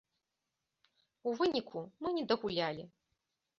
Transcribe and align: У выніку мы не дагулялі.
У 1.29 1.35
выніку 1.43 1.79
мы 2.01 2.17
не 2.19 2.25
дагулялі. 2.35 2.83